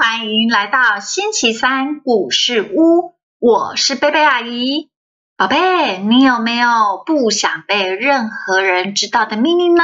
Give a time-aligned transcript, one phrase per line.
[0.00, 4.90] 欢迎来到星期三故事屋，我是贝贝阿姨。
[5.36, 9.82] 宝贝，你有没有不想被任何人知道的秘密呢？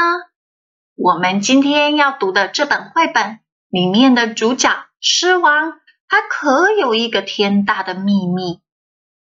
[0.94, 8.60] 我们今天要读的这本绘本里面的主角狮王，他可有一个天大的秘密。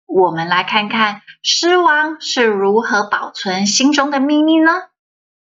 [0.05, 4.73] 我们来看看狮王是如何保存心中的秘密呢？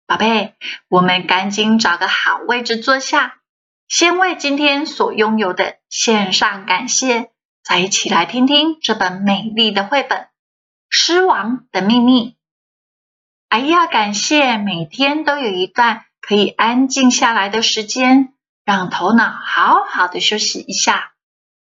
[0.08, 0.56] 宝贝，
[0.88, 3.40] 我们赶紧找个好位置坐下，
[3.88, 7.32] 先为今天所拥有的献上感谢，
[7.64, 10.28] 再一起来听听这本美丽的绘本。
[10.90, 12.36] 狮王的秘密。
[13.50, 18.34] 阿姨要感谢每天都有一段可以安静下来的时间，
[18.66, 21.12] 让头脑好好的休息一下。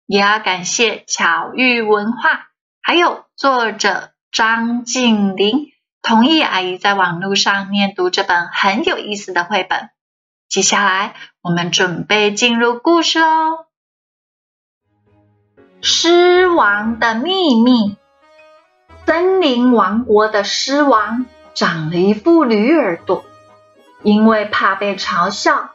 [0.05, 2.47] 也要感谢巧遇文化，
[2.81, 5.71] 还有作者张静玲
[6.01, 9.89] 同意阿姨在网络上念读这本很有意思的绘本。
[10.47, 13.67] 接下来我们准备进入故事喽。
[15.79, 17.97] 狮王的秘密。
[19.05, 23.23] 森林王国的狮王长了一副驴耳朵，
[24.01, 25.69] 因为怕被嘲笑，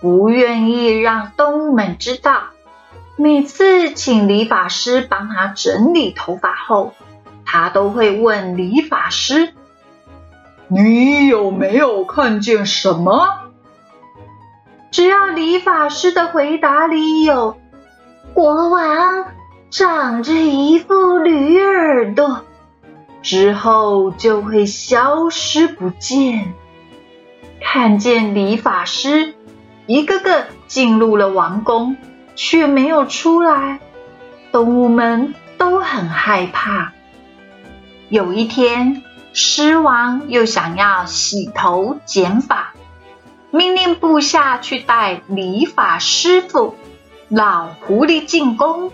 [0.00, 2.44] 不愿意让动物们知道。
[3.16, 6.94] 每次请理发师帮他整理头发后，
[7.44, 9.52] 他都会问理发师
[10.70, 13.40] ：“你有没有看见什么？”
[14.96, 17.58] 只要理发师的回答里有
[18.32, 19.26] “国王
[19.68, 22.46] 长着一副驴耳朵”。
[23.20, 26.54] 之后就会消失不见。
[27.60, 29.34] 看见理发师
[29.84, 31.98] 一个个进入了王宫，
[32.34, 33.80] 却没有出来，
[34.50, 36.94] 动物们都很害怕。
[38.08, 39.02] 有一天，
[39.34, 42.72] 狮王又想要洗头剪发，
[43.56, 46.76] 命令部下去带理发师傅
[47.28, 48.92] 老狐狸进宫。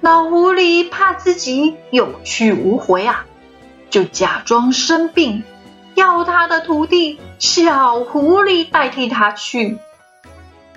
[0.00, 3.26] 老狐狸怕自己有去无回啊。
[3.90, 5.44] 就假装生病，
[5.94, 9.78] 要他的徒弟小狐狸代替他去。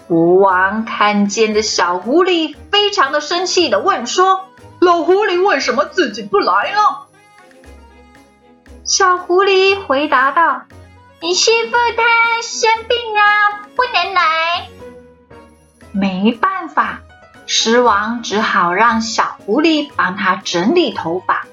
[0.07, 4.47] 国王看见的小狐狸非常的生气的问说
[4.81, 6.79] ：“老狐狸为什么自己不来呢？”
[8.83, 10.63] 小狐狸回答道
[11.23, 14.67] ：“你师傅他生病啊，不能来。”
[15.93, 16.99] 没办法，
[17.47, 21.47] 狮王只好让小狐狸帮他整理头发。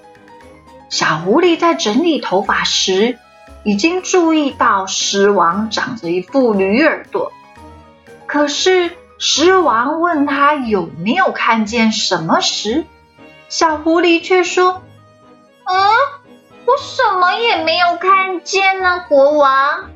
[0.89, 3.17] 小狐狸在整理头发时，
[3.63, 7.33] 已经注意到狮王长着一副驴耳朵。
[8.27, 12.85] 可是狮王问他有没有看见什么时，
[13.49, 14.83] 小狐狸却说
[15.63, 15.95] ：“嗯，
[16.71, 19.91] 我什么也没有看见呢，国王。”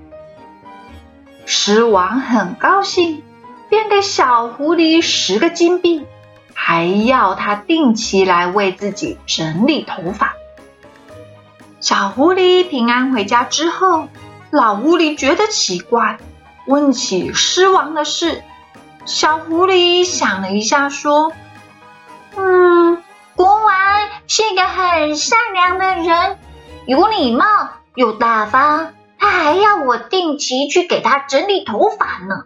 [1.47, 3.23] 狮王很高兴，
[3.69, 6.05] 便给小狐狸十个金币，
[6.53, 10.35] 还要他定期来为自己整理头发。
[11.79, 14.09] 小狐狸平安回家之后，
[14.51, 16.19] 老狐狸觉得奇怪，
[16.67, 18.43] 问起狮王的事。
[19.05, 21.31] 小狐狸想了一下，说
[22.37, 23.01] ：“嗯，
[23.37, 23.75] 国王
[24.27, 26.39] 是一个很善良的人，
[26.87, 27.45] 有礼貌
[27.95, 32.45] 又大方，他还要我定期去给他整理头发呢。”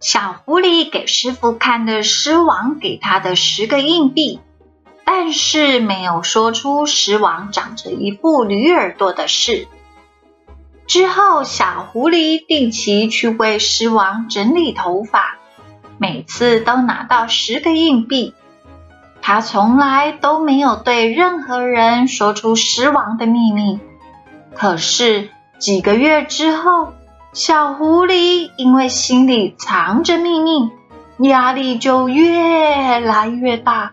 [0.00, 4.40] 小狐狸给师傅看的狮王给他的十个硬币。
[5.04, 9.66] 但是没有说出狮王长着一副驴耳朵的事。
[10.86, 15.38] 之后，小狐狸定期去为狮王整理头发，
[15.98, 18.32] 每次都拿到十个硬币。
[19.22, 23.78] 他从来都没有对任何人说出狮王的秘密。
[24.54, 26.92] 可是几个月之后，
[27.32, 30.70] 小狐狸因为心里藏着秘密，
[31.20, 33.92] 压力就越来越大。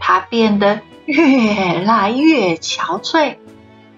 [0.00, 3.36] 他变得越来越憔悴，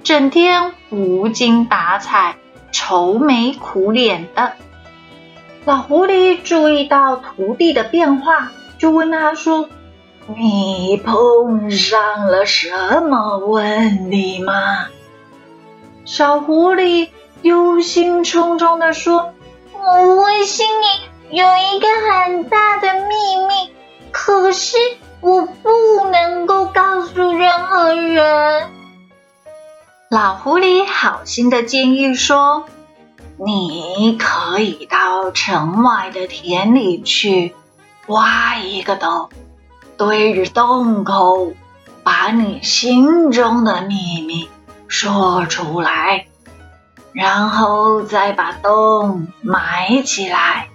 [0.02, 2.36] 整天无精打采、
[2.70, 4.52] 愁眉苦脸的。
[5.64, 9.69] 老狐狸注意到徒弟的变化，就问他说
[10.34, 14.87] ：“你碰上了什么问题吗？”
[16.05, 17.11] 小狐狸
[17.43, 19.32] 忧心忡忡的说
[19.73, 23.73] ：“我心里有一个很大的秘密，
[24.11, 24.76] 可是……”
[25.23, 28.69] 我不能够告诉任何人。
[30.11, 32.67] 老狐狸好心的建议说
[33.44, 37.56] ：“你可以到城外的田里去，
[38.06, 39.31] 挖一个洞，
[39.96, 41.52] 对着洞口，
[42.02, 44.48] 把你心中的秘密
[44.88, 46.26] 说出来，
[47.12, 50.69] 然后再把洞埋起来。”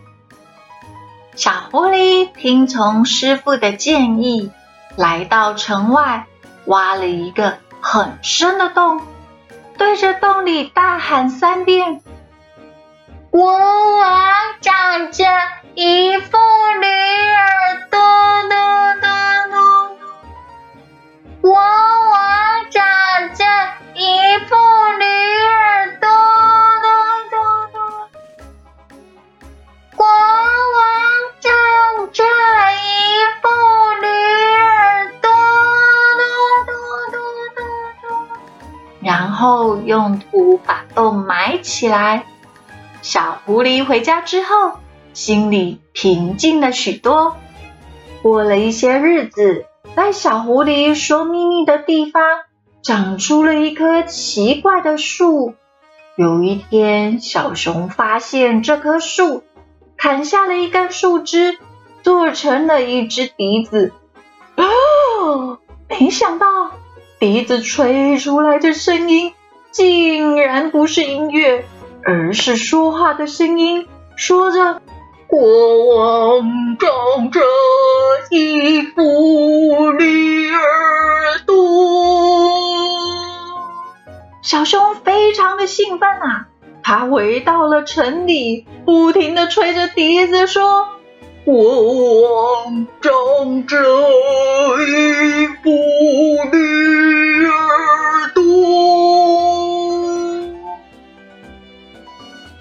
[1.35, 4.51] 小狐狸听从师傅的建议，
[4.95, 6.27] 来到城外，
[6.65, 9.01] 挖了一个很深的洞，
[9.77, 12.01] 对着洞里大喊三遍
[13.31, 13.57] ：“我
[39.91, 42.23] 用土把洞埋起来。
[43.01, 44.79] 小狐狸回家之后，
[45.13, 47.35] 心里平静了许多。
[48.21, 49.65] 过了一些日子，
[49.97, 52.23] 在小狐狸说秘密的地方，
[52.81, 55.55] 长出了一棵奇怪的树。
[56.15, 59.44] 有一天，小熊发现这棵树，
[59.97, 61.57] 砍下了一根树枝，
[62.01, 63.91] 做成了一只笛子。
[64.55, 65.57] 哦，
[65.89, 66.47] 没想到
[67.19, 69.33] 笛子吹出来的声音，
[69.71, 71.65] 竟然不是音乐。
[72.03, 74.81] 而是说话的声音，说着
[75.27, 76.41] ：“国王
[76.79, 77.39] 长着
[78.31, 81.56] 一副驴耳朵。”
[84.41, 86.47] 小熊非常的兴奋啊！
[86.81, 90.88] 他回到了城里，不停的吹着笛子说
[91.45, 93.77] ：“国王长着
[94.81, 95.69] 一副
[96.51, 97.20] 驴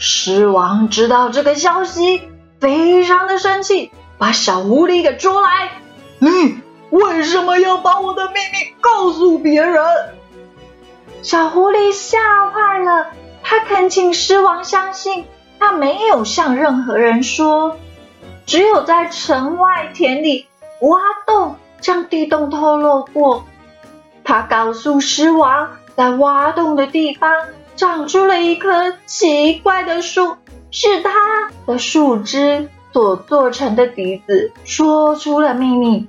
[0.02, 2.22] 狮王知道这个消息，
[2.58, 5.72] 非常的生气，把小狐狸给捉来。
[6.18, 6.58] 你
[6.88, 9.84] 为什么要把我的秘密告诉别人？
[11.20, 12.18] 小狐狸吓
[12.48, 13.08] 坏了，
[13.42, 15.26] 他恳请狮王相信，
[15.58, 17.76] 他没有向任何人说，
[18.46, 20.46] 只有在城外田里
[20.80, 23.44] 挖洞，将地洞透露过。
[24.24, 27.30] 他告诉狮王，在挖洞的地方。
[27.80, 30.36] 长出了一棵奇怪的树，
[30.70, 36.06] 是它的树枝所做成的笛子，说出了秘密。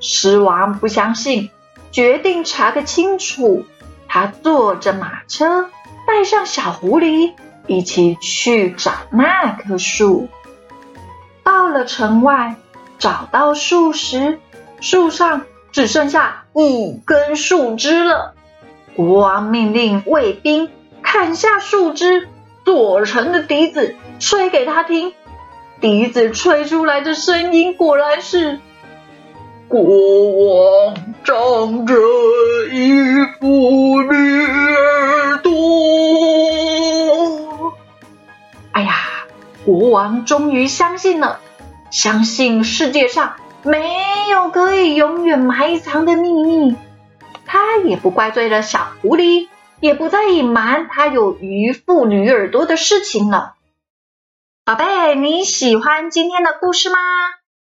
[0.00, 1.48] 狮王不相信，
[1.92, 3.64] 决定查个清楚。
[4.06, 5.70] 他坐着马车，
[6.06, 7.32] 带上小狐狸，
[7.66, 10.28] 一起去找那棵树。
[11.42, 12.56] 到了城外，
[12.98, 14.40] 找到树时，
[14.82, 18.34] 树上只剩下五根树枝了。
[18.94, 20.68] 国王命令卫兵。
[21.12, 22.26] 砍下树枝
[22.64, 25.12] 做成的笛子，吹给他听。
[25.78, 28.60] 笛子吹出来的声音果然是：
[29.68, 31.94] 国王长着
[32.72, 32.94] 一
[33.38, 35.52] 副驴耳朵。
[38.70, 38.94] 哎呀，
[39.66, 41.40] 国王终于相信了，
[41.90, 43.82] 相信世界上没
[44.30, 46.74] 有可以永远埋藏的秘密。
[47.44, 49.48] 他也不怪罪了小狐狸。
[49.82, 53.56] 也不再隐瞒他有鱼妇女耳朵的事情了。
[54.64, 56.98] 宝贝，你喜欢今天的故事吗？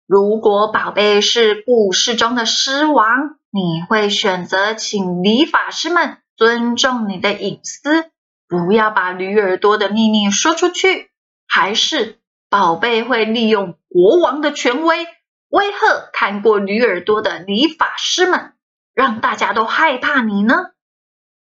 [0.06, 8.12] 如果宝贝是故事中的狮王，你会选择请理发师们尊重你的隐私，
[8.48, 11.10] 不要把驴耳朵的秘密说出去，
[11.48, 12.20] 还是
[12.52, 15.08] 宝贝会利用国王的权威
[15.50, 18.54] 威吓看过驴耳朵的理发师们，
[18.94, 20.68] 让大家都害怕你呢？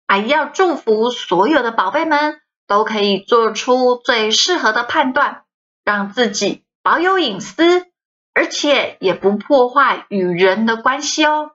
[0.06, 5.44] 阿姨要祝福所有的宝贝们都可以做出最适合的判断，
[5.84, 7.86] 让自己保有隐私，
[8.34, 11.52] 而且也不破坏与人的关系哦。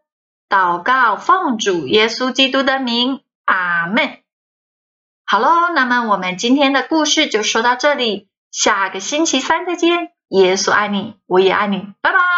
[0.50, 4.18] 祷告奉主耶稣基督的名，阿门。
[5.26, 10.12] 好喽，那么我们今天的故事就说到这里，下个星期三再见。
[10.30, 12.29] 耶稣爱你，我也爱你，拜拜。